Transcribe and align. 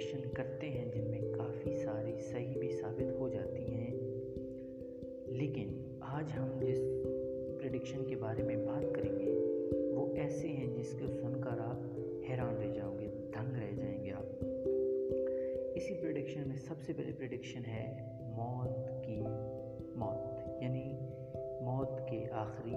Action 0.00 0.28
کرتے 0.34 0.68
ہیں 0.68 0.92
جن 0.92 1.10
میں 1.10 1.20
کافی 1.20 1.76
ساری 1.76 2.18
صحیح 2.18 2.58
بھی 2.58 2.70
ثابت 2.70 3.12
ہو 3.18 3.28
جاتی 3.28 3.74
ہیں۔ 3.74 3.90
لیکن 5.26 5.96
آج 6.00 6.24
ہم 6.36 6.60
جس 6.60 6.78
پریڈکشن 7.60 8.04
کے 8.04 8.16
بارے 8.16 8.42
میں 8.42 8.56
بات 8.56 8.94
کریں 8.94 9.18
گے، 9.18 9.30
وہ 9.94 10.16
ایسے 10.16 10.48
ہیں 10.48 10.74
جس 10.74 10.96
کو 11.00 11.06
سن 11.06 11.40
کر 11.40 11.58
آپ 11.58 11.98
حیران 12.30 12.56
رہ 12.56 12.72
جاؤ 12.72 12.98
گے 12.98 13.08
دھنگ 13.08 13.56
رہ 13.56 13.76
جائیں 13.76 14.04
گے 14.04 14.12
آپ۔ 14.12 14.44
اسی 15.74 15.94
پریڈکشن 15.94 16.42
میں 16.46 16.56
سب 16.56 16.74
سے 16.86 16.92
پہلے 16.92 17.12
پریڈکشن 17.18 17.60
ہے 17.66 18.08
موت 18.22 19.04
کی 19.04 19.20
موت 19.94 20.62
یعنی 20.62 20.98
موت 21.60 22.08
کے 22.10 22.24
آخری 22.32 22.74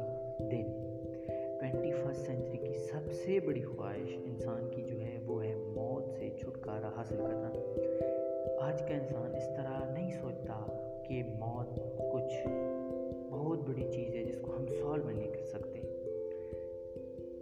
دن۔ 0.51 0.92
ٹوینٹی 2.03 2.19
فسٹ 2.19 2.27
سینچری 2.27 2.57
کی 2.57 2.73
سب 2.73 3.11
سے 3.11 3.39
بڑی 3.39 3.61
خواہش 3.61 4.17
انسان 4.25 4.69
کی 4.69 4.81
جو 4.81 5.01
ہے 5.01 5.19
وہ 5.25 5.43
ہے 5.43 5.55
موت 5.55 6.03
سے 6.19 6.29
چھٹکارا 6.39 6.89
حاصل 6.95 7.15
کرنا۔ 7.15 7.51
آج 8.59 8.79
کا 8.79 8.93
انسان 8.93 9.35
اس 9.35 9.47
طرح 9.57 9.93
نہیں 9.93 10.11
سوچتا 10.11 10.65
کہ 11.07 11.23
موت 11.23 11.79
کچھ 12.11 12.47
بہت 13.31 13.59
بڑی 13.59 13.87
چیز 13.91 14.15
ہے 14.15 14.23
جس 14.23 14.39
کو 14.41 14.55
ہم 14.55 14.65
سالو 14.67 15.09
نہیں 15.09 15.31
کر 15.31 15.43
سکتے۔ 15.43 15.79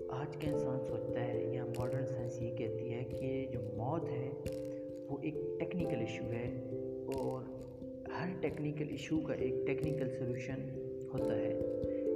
آج 0.09 0.37
کا 0.37 0.51
انسان 0.51 0.79
سوچتا 0.87 1.27
ہے 1.27 1.43
یا 1.43 1.65
ماڈرن 1.65 2.05
سائنس 2.05 2.41
یہ 2.41 2.55
کہتی 2.55 2.93
ہے 2.93 3.03
کہ 3.03 3.47
جو 3.51 3.59
موت 3.77 4.09
ہے 4.09 4.29
وہ 5.09 5.17
ایک 5.21 5.35
ٹیکنیکل 5.59 5.99
ایشو 5.99 6.23
ہے 6.23 6.61
اور 7.15 7.41
ہر 8.07 8.27
ٹیکنیکل 8.41 8.85
ایشو 8.89 9.19
کا 9.19 9.33
ایک 9.33 9.53
ٹیکنیکل 9.67 10.09
سلوشن 10.09 10.69
ہوتا 11.13 11.35
ہے۔ 11.35 11.59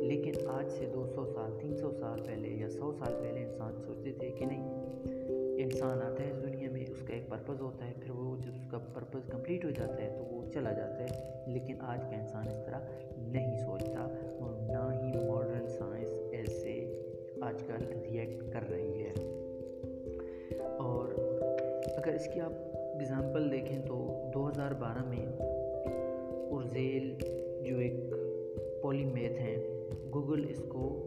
لیکن 0.06 0.32
آج 0.48 0.72
سے 0.72 0.86
دو 0.94 1.06
سو 1.16 1.26
سال، 1.26 1.52
تین 1.62 1.76
سو 1.76 1.92
سال 1.92 2.22
پہلے 2.26 2.48
یا 2.48 2.70
سو 2.70 2.92
سال 2.92 3.14
پہلے 3.22 3.44
انسان 3.44 3.74
سوچتے 3.86 4.12
تھے 4.12 4.30
کہ 4.30 4.46
نہیں، 4.46 4.94
انسان 5.64 6.02
آتا 6.02 6.24
ہے 6.24 6.32
اس 6.32 6.44
دنیا 6.44 6.70
میں، 6.72 6.82
اس 6.82 7.08
کا 7.08 7.14
ایک 7.14 7.30
پرپز 7.30 7.62
ہوتا 7.62 7.88
ہے، 7.88 7.94
پھر 8.00 8.10
وہ 8.10 8.38
جب 8.38 8.52
اس 8.56 8.72
کا 8.72 8.78
پرپز 8.94 9.30
کمپلیٹ 9.30 9.66
ہو 9.66 9.70
جاتا 9.70 10.02
ہے 10.02 10.16
تو 10.18 10.24
وہ 10.24 10.52
چلا 10.54 10.72
جاتا 10.72 11.04
ہے۔ 11.04 11.36
لیکن 11.48 11.76
آج 11.80 12.02
کا 12.02 12.18
انسان 12.18 12.48
اس 12.48 12.66
طرح 12.66 12.80
نہیں 13.18 13.58
سوچتا 13.58 14.00
اور 14.40 14.54
نہ 14.54 14.94
ہی 14.94 15.28
ماڈرن 15.28 15.68
سائنس 15.68 16.14
ایسے 16.32 17.02
آج 17.42 17.64
کل 17.68 17.86
ریئیکٹ 17.86 18.54
کر 18.54 18.70
رہی 18.70 19.04
ہے۔ 19.04 19.14
اور 20.78 21.08
اگر 21.98 22.14
اس 22.14 22.28
کی 22.34 22.40
آپ 22.40 22.54
اگزامپل 22.74 23.52
دیکھیں 23.52 23.80
تو 23.86 24.24
دو 24.34 24.50
ہزار 24.50 24.72
بارہ 24.72 25.04
میں 25.04 25.26
ارزیل 26.52 27.16
جو 27.66 27.78
ایک 27.78 27.94
پولی 28.82 29.06
میتھ 29.06 29.42
ہیں 29.42 29.75
گوگل 30.16 30.46
اس 30.50 30.64
کو 30.70 31.06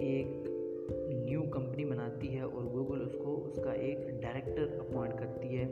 ایک 0.00 0.26
نیو 1.08 1.42
کمپنی 1.42 1.84
بناتی 1.84 2.36
ہے 2.36 2.40
اور 2.40 2.64
گوگل 2.64 3.02
اس 3.06 3.16
کو 3.24 3.44
اس 3.44 3.58
کا 3.64 3.72
ایک 3.72 3.98
ڈائریکٹر 4.22 4.66
اپوائنٹ 4.80 5.14
کرتی 5.18 5.58
ہے، 5.58 5.64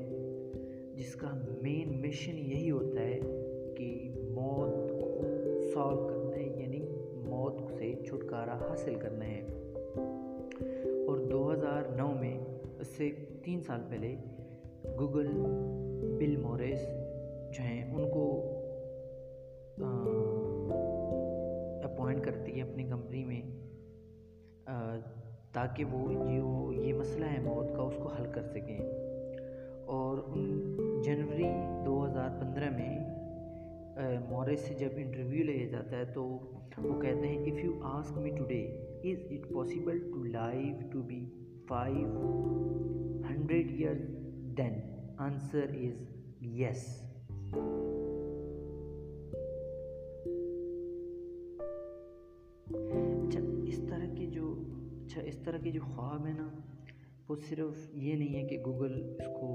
جس 0.95 1.15
کا 1.15 1.29
مین 1.63 2.03
مشن 2.03 2.39
یہی 2.39 2.71
ہوتا 2.71 3.01
ہے 3.01 3.21
کہ 3.77 4.15
موت 4.31 4.91
کو 4.91 5.21
سالو 5.75 6.09
کرنا 6.09 6.37
ہے 6.37 6.63
یعنی 6.63 6.81
موت 7.15 7.55
سے 7.79 7.95
چھٹکارا 8.07 8.55
حاصل 8.55 8.95
کرنا 8.95 9.25
ہے۔ 9.25 9.41
اور 11.07 11.19
دو 11.19 11.53
ہزار 11.53 11.83
نو 11.97 12.09
میں، 12.21 12.39
اس 12.79 12.87
سے 12.87 13.11
تین 13.45 13.61
سال 13.61 13.81
پہلے، 13.91 14.17
گوگل، 14.99 15.29
بل 16.19 16.37
موریس 16.37 16.81
جو 17.53 17.63
ہیں، 17.63 17.95
ان 17.95 18.11
کو 18.11 18.49
اپوائنٹ 22.53 22.71
اپنی 22.71 22.85
کمپنی 22.85 23.25
میں 23.25 23.43
تاکہ 25.53 25.85
وہ 25.85 26.13
جو 26.13 26.73
یہ 26.73 26.93
مسئلہ 26.95 27.25
ہے 27.25 27.39
موت 27.43 27.77
کا، 27.77 27.83
اس 27.83 27.95
کو 28.03 28.09
حل 28.09 28.27
کر 28.33 28.43
سکیں۔ 28.43 28.79
اور 29.87 30.19
ان 30.27 30.77
جنوری 31.03 31.45
دو 31.87 32.07
ہزار 32.07 32.31
پندرہ 32.41 32.71
میں 32.71 32.99
مورس 34.29 34.61
سے 34.61 34.75
جب 34.75 34.89
انٹرویو 34.97 35.45
لیا 35.45 35.67
جاتا 35.67 35.97
ہے، 35.97 36.05
تو 36.05 36.25
وہ 36.79 37.01
کہتے 37.01 37.29
ہیں 37.29 37.39
if 37.39 37.65
you 37.65 37.73
ask 37.83 38.19
me 38.19 38.31
today 38.45 38.67
is 39.05 39.19
it 39.31 39.53
possible 39.53 39.99
to 39.99 40.25
life 40.25 40.93
to 40.93 41.03
be 41.03 41.25
five 41.69 42.07
hundred 43.31 43.71
year 43.71 43.95
then 44.59 44.81
answer 45.19 45.67
is 45.73 46.11
yes 46.41 47.13
طرح 55.45 55.59
کے 55.63 55.71
جو 55.71 55.81
خواب 55.97 56.27
ہیں 56.27 56.35
نا، 56.37 56.49
وہ 57.29 57.37
صرف 57.49 57.89
یہ 57.95 58.15
نہیں 58.15 58.43
ہے 58.43 58.49
کہ 58.49 58.59
گوگل 58.67 59.17
اس 59.19 59.27
کو 59.27 59.49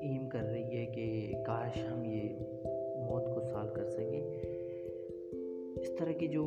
ایم 0.00 0.28
کر 0.28 0.42
رہی 0.42 0.76
ہے 0.76 0.86
کہ 0.86 1.32
کاش 1.46 1.78
ہم 1.84 2.04
یہ 2.04 2.28
موت 3.00 3.34
کو 3.34 3.40
سال 3.40 3.68
کر 3.74 3.84
سکیں۔ 3.90 4.22
اس 5.76 5.90
طرح 5.98 6.12
کی 6.12 6.28
جو 6.28 6.44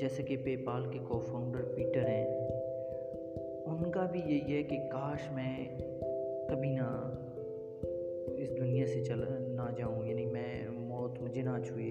جیسے 0.00 0.22
کہ 0.22 0.36
پے 0.44 0.56
پال 0.56 0.90
کے 0.92 0.98
کو 1.08 1.18
فاؤنڈر 1.18 1.62
پیٹر 1.76 2.08
ہیں، 2.08 2.26
ان 3.66 3.90
کا 3.90 4.06
بھی 4.12 4.20
یہی 4.26 4.54
ہے 4.56 4.62
کہ 4.62 4.78
کاش 4.92 5.30
میں 5.32 5.78
کبھی 6.48 6.70
نہ 6.70 6.88
اس 8.38 8.50
دنیا 8.58 8.86
سے 8.86 9.04
چل 9.04 9.24
نہ 9.48 9.70
جاؤں 9.76 10.06
یعنی 10.06 10.26
میں 10.26 10.68
موت 10.70 11.20
مجھے 11.20 11.42
نہ 11.42 11.56
چھوئے۔ 11.66 11.90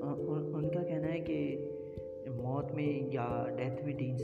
ان 0.00 0.68
کا 0.68 0.82
کہنا 0.82 1.12
ہے 1.12 1.20
کہ 1.20 1.38
موت 2.30 2.72
میں 2.72 2.92
یا 3.12 3.46
ڈیتھ 3.56 3.84
میں 3.84 3.94
تین 3.98 4.16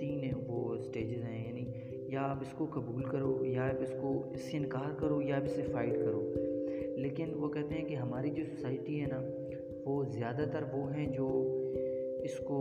تین 0.00 0.30
وہ 0.46 0.74
اسٹیجز 0.74 1.22
ہیں 1.24 1.48
یعنی 1.48 1.64
یا 2.12 2.22
آپ 2.22 2.36
اس 2.40 2.52
کو 2.52 2.66
قبول 2.72 3.02
کرو، 3.02 3.44
یا 3.44 3.64
آپ 3.64 3.82
اس 3.82 3.94
کو 4.00 4.22
اس 4.32 4.40
سے 4.40 4.56
انکار 4.56 4.94
کرو، 4.98 5.22
یا 5.22 5.36
آپ 5.36 5.42
اس 5.44 5.50
سے 5.50 5.62
فائٹ 5.62 5.94
کرو۔ 5.94 6.34
لیکن 6.96 7.34
وہ 7.34 7.48
کہتے 7.48 7.74
ہیں 7.74 7.84
کہ 7.84 7.94
ہماری 7.94 8.30
جو 8.30 8.44
سوسائٹی 8.44 9.00
ہے 9.00 9.06
نا، 9.06 9.20
وہ 9.84 10.04
زیادہ 10.04 10.44
تر 10.52 10.62
وہ 10.72 10.94
ہیں 10.96 11.06
جو 11.06 11.28
اس 12.22 12.38
کو 12.38 12.58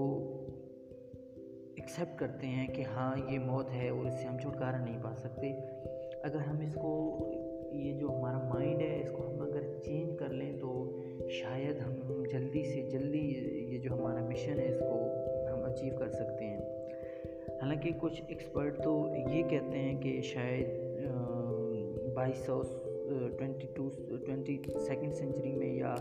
ایکسیپٹ 1.76 2.20
کرتے 2.20 2.48
ہیں 2.48 2.68
کہ 2.68 2.82
ہاں 2.82 3.34
یہ 3.34 3.40
موت 3.40 3.72
ہے 3.72 3.90
اور 3.90 4.06
اس 4.06 4.14
سے 4.14 4.28
ہم 4.28 4.38
چھٹکارا 4.38 4.86
نہیں 4.86 5.04
پا 5.04 5.16
سکتے۔ 5.16 5.48
اگر 6.24 6.36
ہم 6.36 6.60
اس 6.60 6.74
کو، 6.74 7.20
یہ 7.74 8.00
جو 8.00 8.10
ہمارا 8.10 8.50
مائنڈ 8.54 8.82
ہے، 8.82 9.02
اس 9.04 9.12
کو 9.12 9.28
ہم 9.28 9.42
اگر 9.42 9.80
چینج 9.86 10.20
کر 10.20 10.30
لیں 10.30 10.58
تو 10.60 11.00
شاید 11.30 11.78
ہم 11.78 12.24
جلدی 12.32 12.64
سے 12.64 12.90
جلدی 12.92 13.34
یہ 13.72 13.78
جو 13.78 13.94
ہمارا 13.94 14.26
مشن 14.26 14.60
ہے، 14.60 14.68
اس 14.68 14.80
کو 14.80 15.06
ہم 15.54 15.64
اچیو 15.64 15.94
کر 16.00 16.10
سکتے 16.10 16.46
ہیں۔ 16.46 16.69
حالانکہ 17.62 17.90
کچھ 18.00 18.22
ایکسپرٹ 18.28 18.84
تو 18.84 18.92
یہ 19.30 19.44
کہتے 19.50 19.78
ہیں 19.78 20.02
کہ 20.02 20.20
شاید 20.24 20.68
بائیس 22.16 22.46
سو 22.46 22.62
twenty 23.38 23.68
two 23.76 23.90
twenty 24.26 24.58
second 24.88 25.14
century 25.14 25.52
میں 25.54 25.74
یا 25.76 25.96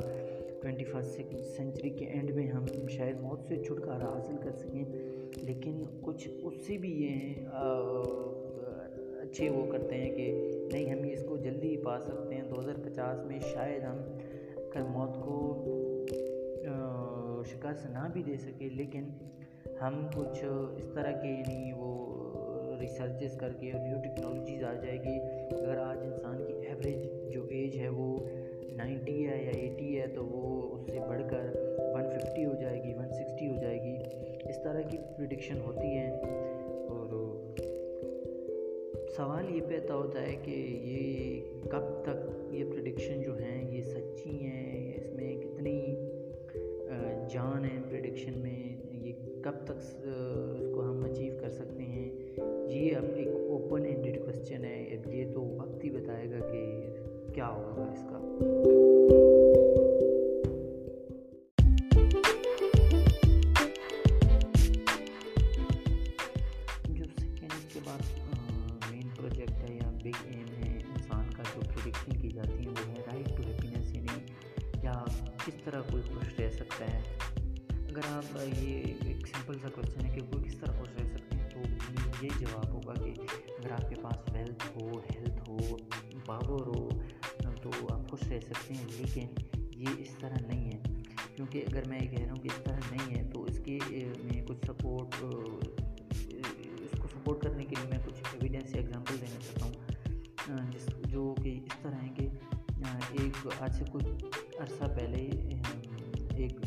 ٹوینٹی 0.63 0.85
فسٹ 0.85 1.35
سینچری 1.57 1.91
کے 1.91 2.05
اینڈ 2.05 2.31
میں 2.31 2.47
ہم 2.47 2.65
شاید 2.89 3.21
موت 3.21 3.41
سے 3.49 3.57
چھٹکارا 3.57 4.13
حاصل 4.15 4.37
کر 4.43 4.53
سکیں۔ 4.59 4.85
لیکن 5.43 5.83
کچھ 6.01 6.29
اس 6.29 6.55
سے 6.67 6.77
بھی 6.79 6.91
یہ 7.03 7.09
ہیں 7.09 7.47
اچھے 9.23 9.49
وہ 9.51 9.65
کرتے 9.73 9.95
ہیں 9.95 10.15
کہ 10.17 10.27
نہیں، 10.73 10.91
ہم 10.91 11.03
اس 11.11 11.25
کو 11.29 11.37
جلدی 11.37 11.77
پا 11.85 11.99
سکتے 12.01 12.35
ہیں۔ 12.35 12.43
دو 12.51 12.61
ہزار 12.61 12.75
پچاس 12.85 13.25
میں 13.27 13.39
شاید 13.53 13.83
ہم 13.83 13.99
کر 14.73 14.83
موت 14.91 15.15
کو 15.25 15.37
شکست 17.47 17.87
نہ 17.91 18.09
بھی 18.13 18.23
دے 18.23 18.37
سکے، 18.37 18.69
لیکن 18.75 19.09
ہم 19.81 20.07
کچھ 20.15 20.45
اس 20.77 20.89
طرح 20.95 21.11
کے 21.11 21.29
یعنی 21.29 21.73
وہ 21.77 21.97
ریسرچز 22.81 23.37
کر 23.37 23.53
کے 23.61 23.73
اور 23.73 23.81
نیو 23.81 23.97
ٹیکنالوجیز 24.03 24.65
آ 24.65 24.73
جائے 24.73 24.99
گی۔ 25.05 25.21
اگر 25.57 25.79
آج 25.79 25.99
انسان 26.03 26.45
کی 26.47 26.53
ایوریج 26.53 27.33
جو 27.35 27.45
ایج 27.45 27.77
ہے 27.79 27.89
وہ 27.89 28.19
نائنٹی 28.73 29.29
ہے 29.29 29.45
یا 29.45 29.51
ایٹی 29.51 30.01
ہے 30.01 30.07
تو 30.07 30.27
وہ 30.27 30.75
اس 30.75 30.91
سے 30.93 30.99
بڑھ 31.09 31.23
کر 31.31 31.51
ون 31.95 32.19
ففٹی 32.19 32.45
ہو 32.45 32.53
جائے 32.61 32.85
گی 32.85 32.95
ون 32.95 33.11
سکسٹی 33.11 33.49
ہو 33.49 33.55
جائے 33.61 33.83
گی۔ 33.83 33.97
اس 34.49 34.63
طرح 34.65 34.81
کی 34.81 34.99
پریڈکشن 35.17 35.61
ہوتی 35.61 35.87
ہیں۔ 35.87 36.11
اور 36.89 37.07
سوال 39.17 39.57
یہ 39.57 39.61
پیدا 39.69 39.95
ہوتا 39.95 40.23
ہے 40.23 40.37
کہ 40.43 40.81
یہ 40.85 41.41
کب 41.71 42.03
تک 42.03 42.55
یہ 42.55 42.65
پریڈکشن 42.65 43.23
جو 43.23 43.39
ہیں 43.39 43.77
یہ 43.77 43.83
سچی 43.83 44.47
ہیں، 44.47 44.93
اس 44.97 45.13
میں 45.13 45.37
کتنی 45.43 45.97
جان 47.31 47.65
ہے 47.65 47.83
پریڈکشن 47.89 48.33
میں؟ 48.37 48.88
کب 49.43 49.65
تک 49.65 49.71
اس 49.71 49.97
کو 50.75 50.81
ہم 50.83 51.05
اچیو 51.05 51.35
کر 51.41 51.51
سکتے 51.51 51.83
ہیں؟ 51.83 52.13
یہ 52.69 52.97
اب 52.97 53.05
ایک 53.17 53.29
اوپن 53.29 53.85
اینڈیڈ 53.85 54.25
کوشچن 54.25 54.65
ہے۔ 54.65 54.85
اب 54.85 55.15
یہ 55.15 55.33
تو 55.35 55.41
وقت 55.41 55.85
ہی 55.85 55.91
بتائے 55.91 56.31
گا 56.31 56.39
کہ 56.53 56.87
کیا 57.35 57.49
ہوگا 57.49 57.83
اس 57.83 57.99
کا۔ 57.99 58.19
جو 66.89 67.05
سیکنڈ 67.05 67.73
کے 67.73 67.81
بعد 67.85 68.19
مین 68.91 69.09
پروجیکٹ 69.17 69.51
ہے 69.51 69.75
یا 69.75 69.91
بگ 70.05 70.27
ایم 70.27 70.65
ہے 70.65 70.79
انسان 70.79 71.31
کا، 71.37 71.43
جو 71.43 71.61
پریڈکشن 71.61 72.21
کی 72.21 72.29
جاتی 72.31 72.65
ہے، 72.65 72.69
وہ 72.69 72.89
ہے 72.89 72.95
رائٹ 73.07 73.37
ٹو 73.37 73.43
ہیپینیس 73.47 73.95
یعنی 73.95 74.33
یا 74.83 75.05
کس 75.47 75.55
طرح 75.65 75.81
کوئی 75.91 76.03
خوش 76.03 76.41
رہ 76.41 76.51
سکتا 76.51 76.95
ہے۔ 76.95 77.18
اگر 77.99 78.13
آپ 78.13 78.37
یہ 78.59 78.83
ایک 79.07 79.27
سمپل 79.27 79.59
سا 79.63 79.69
کوشچن 79.69 80.05
ہے 80.07 80.11
کہ 80.15 80.21
وہ 80.23 80.43
کس 80.43 80.57
طرح 80.57 80.79
خوش 80.79 80.89
رہ 80.99 81.07
سکتے 81.07 81.37
ہیں 81.37 81.49
تو 81.51 82.25
یہ 82.25 82.29
جواب 82.39 82.69
ہوگا 82.69 82.95
کہ 82.95 83.13
اگر 83.59 83.71
آپ 83.71 83.89
کے 83.91 83.95
پاس 84.03 84.33
ویلتھ 84.35 84.67
ہو 84.67 84.99
ہیلتھ 84.99 85.49
ہو 85.49 85.77
پاور 86.27 86.67
ہو 86.67 86.89
تو 87.63 87.71
آپ 87.91 88.11
خوش 88.11 88.23
رہ 88.29 88.41
سکتے 88.41 88.75
ہیں 88.75 88.85
لیکن 88.91 89.27
یہ 89.77 89.87
اس 89.99 90.15
طرح 90.21 90.47
نہیں 90.47 90.65
ہے 90.67 91.03
کیونکہ 91.37 91.65
اگر 91.69 91.89
میں 91.89 91.99
یہ 92.03 92.09
کہہ 92.11 92.25
رہا 92.25 92.33
ہوں 92.33 92.43
کہ 92.43 92.49
اس 92.49 92.63
طرح 92.65 92.79
نہیں 92.91 93.17
ہے 93.17 93.25
تو 93.33 93.43
اس 93.45 93.59
کے 93.65 93.79
میں 94.25 94.43
کچھ 94.47 94.67
سپورٹ 94.67 95.15
اس 95.23 96.99
کو 97.01 97.09
سپورٹ 97.09 97.43
کرنے 97.43 97.65
کے 97.65 97.77
لیے 97.81 97.91
میں 97.91 97.99
کچھ 98.07 98.23
ایویڈینس 98.33 98.75
یا 98.75 98.81
ایگزامپل 98.83 99.21
دینا 99.21 99.41
چاہتا 99.41 99.67
ہوں 100.47 100.71
جس 100.73 100.89
جو 101.11 101.35
کہ 101.43 101.59
اس 101.65 101.83
طرح 101.83 102.03
ہیں 102.03 102.15
کہ 102.15 102.29
ایک 103.13 103.47
آج 103.61 103.75
سے 103.75 103.85
کچھ 103.93 104.09
عرصہ 104.61 104.95
پہلے 104.97 105.29
ایک 106.37 106.61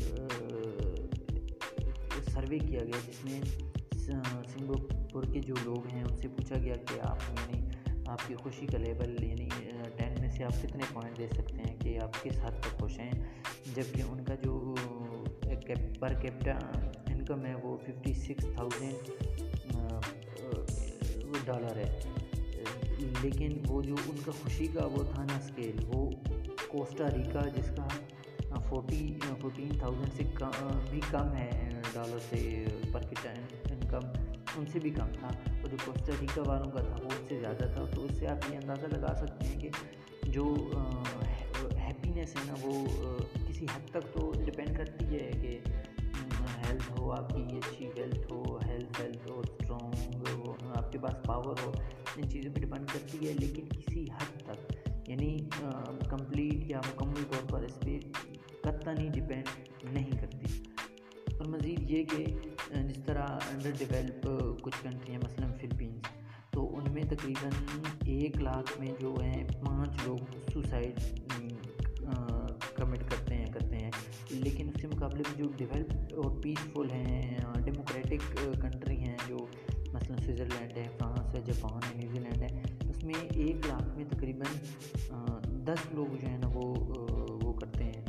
سروے 2.22 2.58
کیا 2.58 2.80
گیا 2.80 2.98
جس 3.06 3.24
میں 3.24 3.40
سنگاپور 4.56 5.24
کے 5.32 5.40
جو 5.40 5.54
لوگ 5.64 5.86
ہیں، 5.86 6.04
ان 6.04 6.16
سے 6.16 6.28
پوچھا 6.28 6.56
گیا 6.56 6.74
کہ 6.74 7.00
آپ 7.02 7.18
یعنی 7.30 7.68
آپ 8.06 8.18
کی 8.26 8.34
خوشی 8.34 8.66
کا 8.66 8.78
لیول 8.78 9.24
یعنی 9.24 9.48
ٹین 9.96 10.14
میں 10.20 10.30
سے 10.30 10.44
آپ 10.44 10.62
کتنے 10.62 10.82
پوائنٹ 10.92 11.18
دے 11.18 11.26
سکتے 11.34 11.56
ہیں 11.56 11.76
کہ 11.80 11.98
آپ 12.02 12.22
کس 12.22 12.38
حد 12.38 12.60
تک 12.60 12.80
خوش 12.80 12.98
ہیں؟ 12.98 13.12
جبکہ 13.74 14.02
ان 14.02 14.24
کا 14.24 14.34
جو 14.34 14.74
پر 16.00 16.12
کیپٹا 16.12 16.58
انکم 17.06 17.46
ہے 17.46 17.54
وہ 17.62 17.76
ففٹی 17.76 18.12
سکس 18.12 18.46
تھاؤزینڈ 18.54 19.10
ڈالر 21.44 21.76
ہے۔ 21.76 22.00
لیکن 23.22 23.58
وہ 23.68 23.82
جو 23.82 23.94
ان 24.08 24.16
کا 24.24 24.32
خوشی 24.42 24.66
کا 24.66 24.86
وہ 24.86 25.02
تھا 25.14 25.24
نا 25.24 25.38
اسکیل 25.38 25.76
وہ 25.86 26.10
کوسٹا 26.68 27.04
ریکا، 27.16 27.40
جس 27.56 27.68
کا 27.76 27.86
فورٹی 28.60 29.18
فورٹین 29.40 29.68
تھاؤزینڈ 29.78 30.12
سے 30.12 30.22
بھی 30.90 31.00
کم 31.10 31.32
ہے 31.32 31.68
ڈالر 31.92 32.18
سے 32.30 32.64
پر 32.92 33.00
کٹن، 33.02 33.56
انکم 33.70 34.00
ان 34.56 34.64
سے 34.72 34.78
بھی 34.78 34.90
کم 34.90 35.06
تھا۔ 35.12 35.26
اور 35.26 35.68
جو 35.68 35.76
کوسٹا 35.84 36.12
ریکا 36.20 36.42
والوں 36.46 36.70
کا 36.70 36.80
تھا، 36.80 36.96
وہ 37.02 37.06
اس 37.06 37.28
سے 37.28 37.40
زیادہ 37.40 37.64
تھا۔ 37.74 37.84
تو 37.94 38.04
اس 38.04 38.16
سے 38.18 38.26
آپ 38.26 38.52
یہ 38.52 38.56
اندازہ 38.56 38.86
لگا 38.86 39.14
سکتے 39.14 39.46
ہیں 39.46 39.60
کہ 39.60 39.68
جو 40.22 40.54
ہیپینیس 41.76 42.36
ہے 42.36 42.40
نا، 42.46 42.54
وہ 42.62 42.86
کسی 43.48 43.64
حد 43.64 43.90
تک 43.90 44.14
تو 44.14 44.32
ڈپینڈ 44.44 44.76
کرتی 44.76 45.04
ہے 45.04 45.30
کہ 45.42 45.58
ہیلتھ 46.56 46.92
ہو، 46.98 47.12
آپ 47.12 47.30
کی 47.30 47.56
اچھی 47.56 47.86
ویلتھ 47.94 48.32
ہو 48.32 48.56
ہیلتھ 48.56 49.00
ویلتھ 49.00 49.30
ہو 49.30 49.40
اسٹرانگ 49.40 50.24
ہو، 50.30 50.54
آپ 50.74 50.92
کے 50.92 50.98
پاس 50.98 51.14
پاور 51.26 51.54
ہو، 51.66 51.72
ان 52.16 52.30
چیزوں 52.30 52.54
پہ 52.54 52.60
ڈپینڈ 52.60 52.88
کرتی 52.92 53.28
ہے۔ 53.28 53.32
لیکن 53.32 53.68
کسی 53.68 54.04
حد 54.04 54.38
تک 54.38 54.72
یعنی 55.08 55.38
کمپلیٹ 56.08 56.54
یا 56.54 56.78
مکمل 56.78 57.11
نہیں 59.16 59.26
ڈپینڈ 59.26 59.94
نہیں 59.94 60.10
کرتی۔ 60.20 60.62
اور 61.38 61.46
مزید 61.46 61.90
یہ 61.90 62.04
کہ 62.04 62.24
جس 62.82 62.98
طرح 63.06 63.22
انڈر 63.22 63.70
ڈیولپ 63.78 64.28
کچھ 64.62 64.76
کنٹری 64.82 65.12
ہیں، 65.12 65.18
مثلاً 65.18 65.52
فلپینس 65.60 66.02
تو 66.50 66.76
ان 66.76 66.92
میں 66.92 67.02
تقریباً 67.02 67.50
ایک 68.04 68.36
لاکھ 68.36 68.80
میں 68.80 68.88
جو 69.00 69.14
ہیں، 69.22 69.44
پانچ 69.64 69.96
لوگ 70.04 70.18
سوسائڈ 70.52 71.00
کمٹ 72.74 72.98
کرتے 72.98 73.34
ہیں 73.34 73.46
کرتے 73.46 73.76
ہیں۔ 73.76 73.90
لیکن 74.30 74.68
اس 74.68 74.80
کے 74.80 74.86
مقابلے 74.86 75.22
میں 75.28 75.38
جو 75.38 75.50
ڈیولپ 75.56 76.14
اور 76.14 76.42
پیسفل 76.42 76.90
ہیں 76.90 77.38
ڈیموکریٹک 77.64 78.38
کنٹری 78.62 78.96
ہیں، 78.96 79.16
جو 79.28 79.38
مثلاً 79.92 80.18
سوئٹزرلینڈ 80.18 80.76
ہے 80.76 80.88
فرانس 80.98 81.34
ہے 81.34 81.40
جاپان 81.44 81.80
ہے 81.82 82.00
نیوزی 82.02 82.18
لینڈ 82.18 82.42
ہے، 82.42 82.62
اس 82.90 83.04
میں 83.04 83.14
ایک 83.14 83.56
لاکھ 83.66 83.96
میں 83.96 84.04
تقریباً 84.10 84.46
دس 85.64 85.78
لوگ 85.92 86.06
جو 86.22 86.28
ہیں 86.28 86.38
نا، 86.38 86.48
وہ 86.54 86.74
وہ 87.42 87.52
کرتے 87.52 87.84
ہیں۔ 87.84 88.01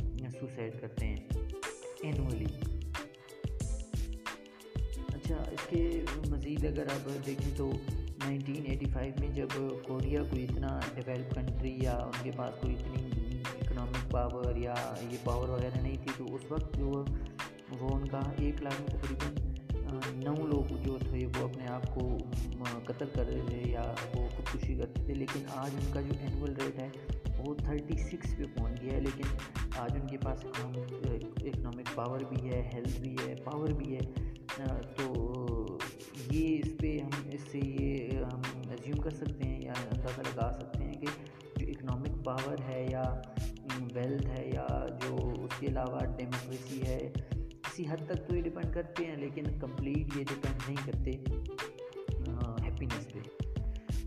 سوسائڈ 0.44 0.80
کرتے 0.80 1.06
ہیں 1.06 1.16
اینولی 2.02 2.46
اچھا 5.14 5.36
اس 5.50 5.66
کے 5.70 6.04
مزید 6.28 6.64
اگر 6.64 6.86
آپ 6.86 7.08
دیکھیں 7.26 7.52
تو 7.56 7.70
نائنٹین 8.24 8.64
ایٹی 8.66 8.86
فائیو 8.92 9.12
میں 9.20 9.28
جب 9.28 9.56
کوریا 9.86 10.22
کوئی 10.22 10.44
اتنا 10.44 10.78
ڈیولپ 10.94 11.34
کنٹری 11.34 11.78
یا 11.82 11.92
ان 11.92 12.22
کے 12.22 12.30
پاس 12.36 12.60
کوئی 12.60 12.74
اتنی 12.74 13.40
اکنامک 13.60 14.10
پاور 14.10 14.56
یا 14.56 14.74
یہ 15.10 15.16
پاور 15.24 15.48
وغیرہ 15.48 15.80
نہیں 15.82 15.96
تھی 15.96 16.12
تو 16.18 16.34
اس 16.34 16.50
وقت 16.52 16.78
جو 16.78 17.04
وہ 17.80 17.94
ان 17.94 18.08
کا 18.08 18.20
ایک 18.38 18.62
لاکھ 18.62 18.80
میں 18.80 18.98
تقریباً 18.98 20.22
نو 20.22 20.46
لوگ 20.46 20.76
جو 20.82 20.98
تھے 20.98 21.26
وہ 21.26 21.48
اپنے 21.48 21.66
آپ 21.66 21.94
کو 21.94 22.16
قتل 22.86 23.08
کر 23.14 23.26
رہے 23.26 23.40
تھے 23.48 23.62
یا 23.66 23.92
وہ 24.14 24.28
خودکشی 24.36 24.74
کرتے 24.74 25.04
تھے 25.04 25.14
لیکن 25.14 25.44
آج 25.54 25.70
ان 25.74 25.92
کا 25.92 26.00
جو 26.00 26.14
اینول 26.20 26.54
ریٹ 26.54 26.78
ہے 26.78 26.88
وہ 27.46 27.54
تھرٹی 27.54 27.96
سکس 28.00 28.36
پہ 28.36 28.44
پہنچ 28.54 28.80
گیا 28.82 28.92
ہے، 28.92 29.00
لیکن 29.00 29.28
آج 29.78 29.96
ان 30.00 30.06
کے 30.06 30.18
پاس 30.22 30.44
اکنامک 30.44 31.42
اکنامک 31.44 31.94
پاور 31.94 32.20
بھی 32.28 32.50
ہے 32.50 32.62
ہیلتھ 32.74 33.00
بھی 33.00 33.16
ہے 33.26 33.34
پاور 33.44 33.72
بھی 33.78 33.96
ہے 33.96 34.00
تو 34.96 35.78
یہ 36.30 36.58
اس 36.58 36.72
پہ 36.80 36.98
ہم 36.98 37.28
اس 37.32 37.40
سے 37.52 37.58
یہ، 37.58 38.24
ہم 38.24 38.40
ایزیوم 38.70 39.00
کر 39.02 39.10
سکتے 39.10 39.48
ہیں 39.48 39.60
یا 39.62 39.72
اندازہ 39.92 40.20
لگا 40.20 40.50
سکتے 40.60 40.84
ہیں 40.84 40.94
کہ 40.94 41.06
جو 41.56 41.66
اکنامک 41.66 42.24
پاور 42.24 42.62
ہے 42.68 42.86
یا 42.90 43.02
ویلتھ 43.94 44.26
ہے 44.28 44.44
یا 44.54 44.66
جو 45.02 45.16
اس 45.34 45.58
کے 45.60 45.66
علاوہ 45.66 46.04
ڈیموکریسی 46.16 46.82
ہے، 46.82 46.98
کسی 47.62 47.84
حد 47.90 48.06
تک 48.06 48.26
تو 48.28 48.36
یہ 48.36 48.42
ڈپینڈ 48.42 48.74
کرتے 48.74 49.04
ہیں، 49.06 49.16
لیکن 49.16 49.44
کمپلیٹ 49.60 50.16
یہ 50.16 50.24
ڈپینڈ 50.24 50.68
نہیں 50.68 50.86
کرتے 50.86 51.10
ہیپینیس 52.64 53.12
پہ۔ 53.12 53.20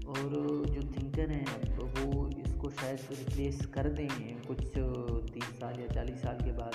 اور 0.05 0.31
جو 0.65 0.81
تھنکر 0.93 1.31
ہیں 1.31 1.45
کو 2.67 2.71
شاید 2.81 2.99
ریپلیس 3.09 3.59
کر 3.71 3.87
دیں 3.97 4.07
گے 4.19 4.33
کچھ 4.47 4.63
تیس 5.33 5.59
سال 5.59 5.79
یا 5.79 5.87
چالیس 5.93 6.21
سال 6.21 6.37
کے 6.43 6.51
بعد. 6.51 6.73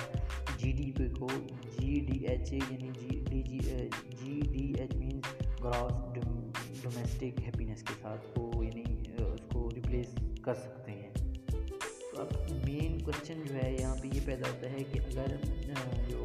جی 0.59 0.71
ڈی 0.73 0.91
پی 0.97 1.09
کو 1.09 1.29
جی 1.79 1.99
ڈی 2.01 2.19
ایچ 2.27 2.53
اے 2.53 2.59
یعنی 2.71 2.89
G 3.01 3.21
D 3.31 3.43
G 3.43 3.59
G 4.21 4.41
D 4.53 4.73
H 4.79 4.95
means 4.95 5.25
gross 5.65 6.15
domestic 6.83 7.41
happiness 7.47 7.83
کے 7.83 7.95
ساتھ 8.03 8.39
وہ 8.39 8.65
یعنی 8.65 8.85
اس 9.19 9.41
کو 9.53 9.69
ریپلیس 9.75 10.15
کر 10.43 10.55
سکتے 10.55 10.93
ہیں. 10.93 11.11
تو 12.13 12.21
اب 12.21 12.33
مین 12.65 12.99
کوشچن 12.99 13.43
جو 13.49 13.55
ہے 13.55 13.77
یہاں 13.81 13.97
پہ 14.03 14.09
یہ 14.15 14.21
پیدا 14.25 14.51
ہوتا 14.51 14.71
ہے 14.71 14.85
کہ 14.93 15.01
اگر 15.07 15.37
جو 16.09 16.23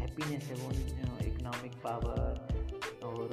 ہیپینیس 0.00 0.50
ہے 0.50 0.54
وہ 0.62 0.70
اکنامک 1.20 1.82
پاور 1.82 2.36
اور 3.00 3.28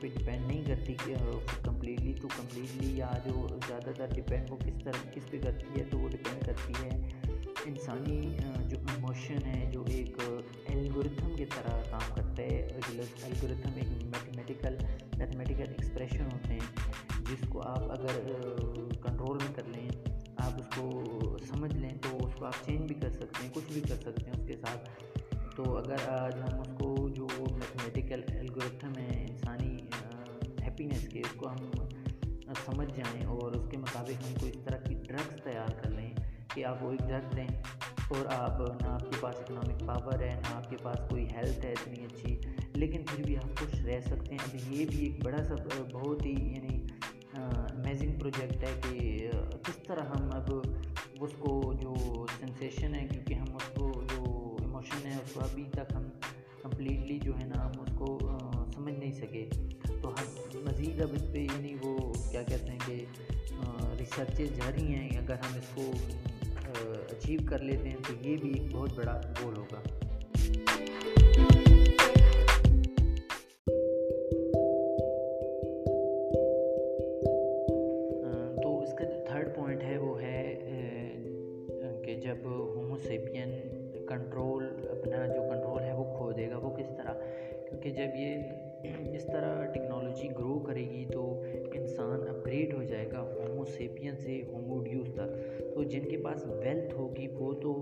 پہ 0.00 0.08
ڈپینڈ 0.14 0.46
نہیں 0.46 0.64
کرتی 0.64 0.94
کہ 1.04 1.14
کمپلیٹلی 1.62 2.12
تو 2.22 2.28
کمپلیٹلی 2.28 2.96
یا 2.96 3.10
جو 3.24 3.46
زیادہ 3.68 3.90
تر 3.96 4.14
ڈپینڈ 4.14 4.50
وہ 4.50 4.56
کس 4.56 4.82
طرح، 4.84 5.10
کس 5.14 5.30
پہ 5.30 5.38
کرتی 5.42 5.80
ہے، 5.80 5.84
تو 5.90 5.98
وہ 5.98 6.08
ڈپینڈ 6.08 6.44
کرتی 6.46 6.72
ہے 6.82 6.90
انسانی 7.64 8.20
جو 8.68 8.76
ایموشن 8.88 9.46
ہے، 9.46 9.68
جو 9.72 9.84
ایک 9.88 10.20
الگوریتھم 10.20 11.34
کی 11.36 11.44
طرح 11.44 11.82
کام 11.90 12.14
کرتا 12.14 12.42
ہے 12.42 12.66
الگوریتھم 13.24 13.70
ایک 13.76 13.88
میتھمیٹیکل 14.04 14.76
میتھمیٹیکل 15.18 15.68
ایکسپریشن 15.68 16.24
ہوتے 16.32 16.54
ہیں، 16.54 17.24
جس 17.30 17.48
کو 17.48 17.62
آپ 17.62 17.90
اگر 17.90 18.30
کنٹرول 19.02 19.38
میں 19.38 19.52
کر 19.54 19.68
لیں، 19.68 19.88
آپ 20.36 20.60
اس 20.60 20.76
کو 20.76 21.36
سمجھ 21.48 21.74
لیں، 21.74 21.90
تو 22.02 22.16
اس 22.26 22.34
کو 22.38 22.44
آپ 22.44 22.64
چینج 22.66 22.86
بھی 22.86 22.94
کر 22.94 23.10
سکتے 23.10 23.42
ہیں، 23.42 23.50
کچھ 23.54 23.72
بھی 23.72 23.80
کر 23.80 23.96
سکتے 23.96 24.24
ہیں 24.26 24.38
اس 24.38 24.46
کے 24.46 24.56
ساتھ۔ 24.56 24.88
تو 25.56 25.76
اگر 25.76 26.08
آج 26.08 26.34
ہم 26.40 26.60
اس 26.60 26.68
کو 26.78 27.08
جو 27.08 27.26
میتھمیٹیکل 27.50 28.20
الگوریتھم 28.38 28.92
ہے، 28.98 29.26
انسانی 29.30 29.67
ہیپینیس 30.98 31.12
کے 31.12 31.20
اس 31.20 31.32
کو 31.36 31.48
ہم 31.48 31.70
سمجھ 32.64 32.88
جائیں 32.96 33.24
اور 33.26 33.52
اس 33.52 33.66
کے 33.70 33.76
مطابق 33.76 34.26
ہم 34.26 34.34
کو 34.40 34.46
اس 34.46 34.56
طرح 34.64 34.78
کی 34.78 34.94
ڈرگس 35.08 35.42
تیار 35.44 35.72
کر 35.82 35.90
لیں 35.90 36.12
کہ 36.54 36.64
آپ 36.64 36.82
وہی 36.82 36.96
ڈرگ 37.08 37.34
دیں 37.36 37.46
اور 38.08 38.26
آپ 38.34 38.60
نہ 38.82 38.88
آپ 38.88 39.00
کے 39.00 39.16
پاس 39.20 39.34
اکنامک 39.38 39.86
پاور 39.86 40.20
ہے، 40.20 40.34
نہ 40.42 40.54
آپ 40.54 40.68
کے 40.70 40.76
پاس 40.82 40.98
کوئی 41.10 41.26
ہیلتھ 41.32 41.64
ہے 41.64 41.72
اتنی 41.72 42.04
اچھی، 42.04 42.38
لیکن 42.74 43.04
پھر 43.06 43.24
بھی 43.24 43.36
آپ 43.36 43.58
خوش 43.60 43.74
رہ 43.84 44.00
سکتے 44.00 44.30
ہیں۔ 44.30 44.38
اب 44.44 44.54
یہ 44.72 44.84
بھی 44.86 45.04
ایک 45.04 45.24
بڑا 45.24 45.44
سا 45.44 45.54
بہت 45.92 46.24
ہی 46.26 46.34
یعنی 46.54 46.82
امیزنگ 47.34 48.18
پروجیکٹ 48.18 48.64
ہے 48.64 48.72
کہ 48.82 49.30
کس 49.62 49.76
طرح 49.86 50.04
ہم 50.06 50.30
اب 50.32 50.52
اس 51.20 51.32
کو 51.38 51.72
جو 51.80 51.94
سنسیشن 52.40 52.94
ہے، 52.94 53.06
کیونکہ 53.08 53.34
ہم 53.34 53.56
اس 53.56 53.68
کو 53.74 53.92
جو 54.10 54.56
ایموشن 54.60 55.06
ہے، 55.06 55.14
اس 55.14 55.32
کو 55.32 55.40
ابھی 55.40 55.64
تک 55.72 55.92
ہم 55.94 56.08
کمپلیٹلی 56.62 57.18
جو 57.18 57.38
ہے 57.38 57.44
نا، 57.46 57.64
ہم 57.66 57.80
اس 57.80 57.92
کو 57.98 58.18
سمجھ 58.88 58.98
نہیں 58.98 59.12
سکے۔ 59.12 59.44
تو 60.02 60.08
ہم 60.08 60.58
مزید 60.64 61.00
اب 61.02 61.08
اس 61.14 61.22
پہ 61.32 61.38
یعنی 61.38 61.74
وہ 61.82 61.96
کیا 62.30 62.42
کہتے 62.42 62.70
ہیں 62.72 62.78
کہ 62.86 63.04
ریسرچز 63.98 64.56
جاری 64.56 64.84
ہیں۔ 64.94 65.08
اگر 65.18 65.34
ہم 65.34 65.56
اس 65.56 65.68
کو 65.74 65.82
اچیو 67.10 67.40
کر 67.48 67.58
لیتے 67.58 67.88
ہیں 67.88 67.96
تو 68.06 68.12
یہ 68.28 68.36
بھی 68.36 68.50
ایک 68.50 68.74
بہت 68.74 68.92
بڑا 68.96 69.20
گول 69.42 69.56
ہوگا۔ 69.56 69.80
تو 78.62 78.82
اس 78.82 78.94
کا 78.98 79.04
جو 79.04 79.24
تھرڈ 79.26 79.54
پوائنٹ 79.56 79.82
ہے 79.82 79.96
وہ 79.98 80.20
ہے 80.22 80.54
کہ 82.04 82.14
جب 82.14 82.36
ہوموسیپین 82.44 83.50
کنٹرول 84.08 84.64
اپنا 84.90 85.26
جو 85.26 85.42
کنٹرول 85.50 85.82
ہے 85.82 85.92
وہ 85.92 86.04
کھو 86.16 86.32
دے 86.32 86.48
گا، 86.50 86.56
وہ 86.56 86.76
کس 86.76 86.88
طرح؟ 86.96 87.14
کیونکہ 87.68 87.90
جب 87.90 88.16
یہ 88.16 88.34
اس 88.84 89.26
طرح 89.26 89.72
ٹیکنالوجی 89.72 90.28
گرو 90.38 90.58
کرے 90.58 90.80
گی 90.80 91.06
تو 91.12 91.42
انسان 91.72 92.28
اپ 92.28 92.46
گریڈ 92.46 92.74
ہو 92.74 92.82
جائے 92.82 93.10
گا 93.12 93.20
ہومو 93.20 93.64
سیپین 93.64 94.16
سے 94.16 94.42
ہوموڈیوز 94.48 95.14
تک۔ 95.14 95.62
تو 95.74 95.82
جن 95.82 96.00
کے 96.10 96.16
پاس 96.16 96.46
ویلتھ 96.46 96.94
ہوگی، 96.94 97.26
وہ 97.28 97.52
تو 97.52 97.72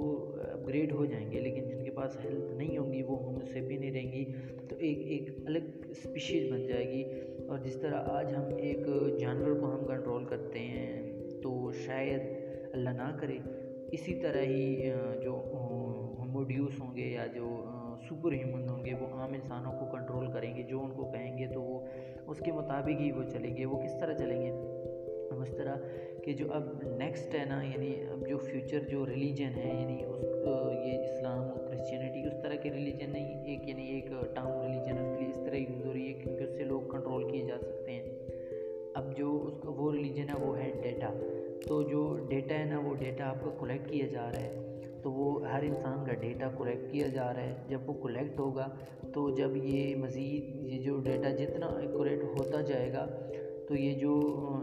اپ 0.52 0.68
گریڈ 0.68 0.92
ہو 0.92 1.04
جائیں 1.04 1.32
گے، 1.32 1.40
لیکن 1.40 1.68
جن 1.68 1.84
کے 1.84 1.90
پاس 1.90 2.24
ہیلتھ 2.24 2.52
نہیں 2.52 2.78
ہوگی 2.78 3.02
وہ 3.02 3.18
ہومو 3.18 3.40
سیپین 3.52 3.80
نہیں 3.80 3.92
رہیں 3.92 4.12
گی۔ 4.12 4.24
تو 4.68 4.76
ایک 4.78 4.98
ایک 4.98 5.30
الگ 5.46 5.58
اسپیشیز 5.88 6.52
بن 6.52 6.66
جائے 6.66 6.90
گی۔ 6.90 7.04
اور 7.48 7.58
جس 7.58 7.74
طرح 7.74 7.94
آج 7.94 8.34
ہم 8.34 8.54
ایک 8.56 8.86
جانور 9.18 9.60
کو 9.60 9.66
ہم 9.66 9.86
کنٹرول 9.86 10.24
کرتے 10.24 10.58
ہیں، 10.58 11.12
تو 11.42 11.72
شاید 11.72 12.20
اللہ 12.72 12.90
نہ 12.90 13.16
کرے، 13.20 13.38
اسی 13.92 14.14
طرح 14.14 14.42
ہی 14.42 14.90
جو 15.22 15.30
ہوموڈیوس 16.18 16.80
ہوں 16.80 16.96
گے 16.96 17.04
یا 17.04 17.26
جو 17.34 17.64
سپر 18.08 18.32
ہیومن 18.32 18.68
ہوں 18.68 18.84
گے، 18.84 18.94
وہ 19.00 19.06
عام 19.12 19.32
انسانوں 19.32 19.72
کو 19.72 19.96
کنٹرول 19.96 20.30
کریں 20.32 20.56
گے، 20.56 20.62
جو 20.62 20.80
ان 20.84 20.90
کو 20.90 21.04
کہیں 21.04 21.38
گے 21.38 21.46
تو 21.46 21.62
وہ 21.62 21.80
اس 22.26 22.38
کے 22.38 22.52
مطابق 22.52 23.00
ہی 23.00 23.12
وہ 23.12 23.22
چلیں 23.22 23.56
گے، 23.56 23.64
وہ 23.64 23.82
کس 23.82 23.94
طرح 24.00 24.14
چلیں 24.14 24.40
گے؟ 24.42 24.52
اس 25.36 25.56
طرح 25.56 25.76
کہ 26.24 26.32
جو 26.32 26.52
اب 26.52 26.82
نیکسٹ 26.82 27.34
ہے 27.34 27.44
نا 27.44 27.62
یعنی 27.62 27.94
اب 28.12 28.28
جو 28.28 28.38
فیوچر 28.38 28.78
جو 28.80 29.06
ریلیجن 29.06 29.50
ہے 29.56 29.80
یعنی 29.80 30.04
اس 30.04 30.24
یہ 30.86 30.98
اسلام 30.98 31.68
کرسچینٹی 31.68 32.22
اس 32.26 32.34
طرح 32.42 32.54
کے 32.54 32.70
ریلیجن 32.70 33.10
نہیں، 33.10 33.44
ایک 33.44 33.68
یعنی 33.68 33.86
ایک 33.86 34.06
ٹاؤن 34.34 34.66
ریلیجن 34.66 34.98
اس 34.98 35.18
کے 35.18 35.24
لیے 35.24 35.28
اس 35.28 35.40
طرح 35.46 35.54
یوز 35.54 35.86
ہو 35.86 35.92
رہی 35.92 36.08
ہے 36.08 36.12
کیونکہ 36.12 36.44
اس 36.44 36.56
سے 36.56 36.64
لوگ 36.64 36.80
کنٹرول 36.80 37.30
کیے 37.30 37.44
جا 37.46 37.58
سکتے 37.60 37.92
ہیں۔ 37.92 38.04
اب 38.94 39.16
جو 39.16 39.44
اس 39.46 39.58
کا 39.62 39.70
وہ 39.70 39.92
ریلیجن 39.92 40.28
ہے، 40.28 40.46
وہ 40.46 40.58
ہے 40.58 40.72
ڈیٹا 40.82 41.12
تو 41.66 41.82
جو 41.82 42.18
ڈیٹا 42.28 42.54
ہے 42.54 42.64
نا، 42.64 42.78
وہ 42.78 42.94
ڈیٹا 42.94 43.28
آپ 43.28 43.44
کا 43.44 43.50
کلیکٹ 43.60 43.88
کیا 43.88 44.06
جا 44.06 44.30
رہا 44.32 44.40
ہے۔ 44.40 44.75
تو 45.06 45.12
وہ 45.12 45.48
ہر 45.48 45.62
انسان 45.62 46.04
کا 46.06 46.12
ڈیٹا 46.12 46.48
کلیکٹ 46.58 46.92
کیا 46.92 47.06
جا 47.06 47.34
رہا 47.34 47.42
ہے۔ 47.42 47.54
جب 47.68 47.78
وہ 47.86 47.92
کلیکٹ 48.02 48.40
ہوگا 48.40 48.68
تو 49.14 49.30
جب 49.30 49.56
یہ 49.56 49.96
مزید 49.96 50.66
یہ 50.72 50.78
جو 50.78 50.96
ڈیٹا 50.96 51.30
جتنا 51.30 51.66
ایکوریٹ 51.66 52.24
ہوتا 52.24 52.60
جائے 52.60 52.92
گا، 52.92 53.06
تو 53.68 53.74
یہ 53.74 53.94
جو، 53.94 54.20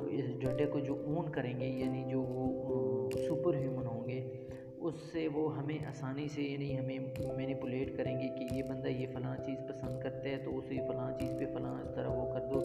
اس 0.09 0.25
ڈیٹا 0.39 0.65
کو 0.71 0.79
جو 0.79 0.95
اون 1.05 1.29
کریں 1.31 1.59
گے 1.59 1.65
یعنی 1.65 2.03
جو 2.11 2.21
وہ 2.21 3.09
سپر 3.11 3.55
ہیومن 3.55 3.85
ہوں 3.85 4.07
گے، 4.07 4.31
اس 4.77 4.93
سے 5.11 5.27
وہ 5.33 5.57
ہمیں 5.57 5.85
آسانی 5.85 6.27
سے 6.27 6.41
یعنی 6.41 6.79
ہمیں 6.79 6.99
مینیپولیٹ 7.37 7.97
کریں 7.97 8.19
گے 8.19 8.27
کہ 8.27 8.55
یہ 8.55 8.63
بندہ 8.63 8.87
یہ 8.87 9.07
فلاں 9.13 9.35
چیز 9.45 9.59
پسند 9.69 9.99
کرتا 10.03 10.29
ہے 10.29 10.37
تو 10.45 10.57
اسے 10.57 10.75
فلاں 10.87 11.19
چیز 11.19 11.29
پہ 11.39 11.45
فلاں 11.53 11.81
اس 11.81 11.95
طرح 11.95 12.09
وہ 12.09 12.33
کر 12.33 12.39
دو۔ 12.53 12.61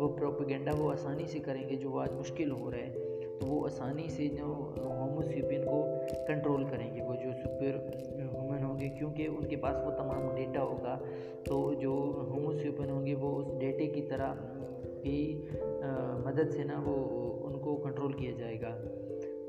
وہ 0.00 0.16
پروپیگنڈا 0.16 0.72
وہ 0.78 0.92
آسانی 0.92 1.26
سے 1.26 1.38
کریں 1.38 1.68
گے 1.68 1.76
جو 1.76 1.98
آج 1.98 2.12
مشکل 2.12 2.50
ہو 2.50 2.70
رہا 2.70 2.78
ہے۔ 2.78 2.92
تو 3.40 3.46
وہ 3.46 3.66
آسانی 3.66 4.08
سے 4.08 4.28
جو 4.28 4.72
ہوموسیپین 5.18 5.64
کو 5.64 5.84
کنٹرول 6.26 6.64
کریں 6.64 6.94
گے 6.94 7.02
وہ 7.02 7.14
جو 7.14 7.30
سپر 7.42 7.76
ہیومن 8.18 8.64
ہوں 8.64 8.78
گے 8.80 8.88
کیونکہ 8.88 9.28
ان 9.38 9.46
کے 9.48 9.56
پاس 9.56 9.76
وہ 9.86 9.90
تمام 9.90 10.34
ڈیٹا 10.36 10.62
ہوگا۔ 10.62 10.98
تو 11.44 11.72
جو 11.74 11.90
ہوموسیپین 12.28 12.90
ہوں 12.90 13.06
گے 13.06 13.14
وہ 13.14 13.38
اس 13.38 13.58
ڈیٹے 13.60 13.86
کی 13.86 14.02
طرح 14.02 14.34
کی 15.02 15.18
مدد 16.24 16.50
سے 16.50 16.64
نا 16.64 16.80
وہ 16.86 16.96
ان 17.46 17.58
کو 17.58 17.76
کنٹرول 17.76 18.12
کیا 18.12 18.30
جائے 18.38 18.60
گا۔ 18.60 18.76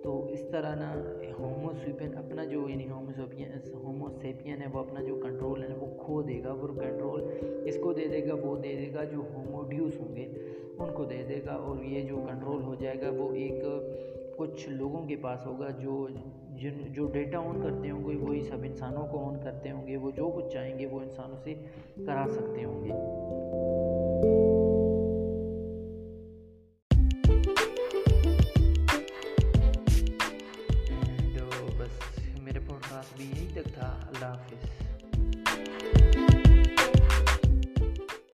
تو 0.03 0.25
اس 0.25 0.41
طرح 0.51 0.75
نا 0.75 0.93
ہومو 1.39 1.71
سویپین 1.83 2.15
اپنا 2.17 2.43
جو 2.43 2.67
یعنی 2.69 2.89
ہومو 2.89 3.11
سوپین 3.15 3.73
ہومو 3.83 4.09
سیپین 4.21 4.61
ہے، 4.61 4.67
وہ 4.73 4.79
اپنا 4.79 5.01
جو 5.03 5.15
کنٹرول 5.23 5.63
ہے، 5.63 5.73
وہ 5.79 5.87
کھو 5.97 6.21
دے 6.21 6.39
گا، 6.43 6.53
وہ 6.53 6.67
کنٹرول 6.67 7.23
اس 7.65 7.77
کو 7.83 7.93
دے 7.93 8.07
دے 8.07 8.27
گا، 8.27 8.33
وہ 8.33 8.55
دے 8.55 8.75
دے 8.75 8.93
گا 8.93 9.03
جو 9.03 9.23
ہومو 9.33 9.63
ڈیوس 9.69 9.99
ہوں 9.99 10.15
گے، 10.15 10.27
ان 10.79 10.93
کو 10.93 11.03
دے 11.03 11.23
دے 11.29 11.39
گا 11.45 11.53
اور 11.53 11.83
یہ 11.83 12.01
جو 12.01 12.15
کنٹرول 12.27 12.63
ہو 12.63 12.75
جائے 12.79 13.01
گا 13.01 13.09
وہ 13.17 13.33
ایک 13.33 13.63
کچھ 14.39 14.69
لوگوں 14.69 15.07
کے 15.07 15.15
پاس 15.15 15.45
ہوگا 15.45 15.69
جو 15.69 16.07
جن 16.55 16.93
جو 16.93 17.05
ڈیٹا 17.05 17.39
آن 17.39 17.61
کرتے 17.61 17.89
ہوں 17.89 18.09
گے، 18.09 18.15
وہی 18.15 18.41
سب 18.41 18.57
انسانوں 18.63 19.07
کو 19.07 19.25
آن 19.25 19.39
کرتے 19.43 19.71
ہوں 19.71 19.87
گے، 19.87 19.97
وہ 19.97 20.11
جو 20.11 20.29
کچھ 20.29 20.53
چاہیں 20.53 20.79
گے، 20.79 20.85
وہ 20.85 20.99
انسانوں 20.99 21.37
سے 21.43 21.53
کرا 22.05 22.25
سکتے 22.29 22.63
ہوں 22.63 22.83
گے۔ 22.83 24.58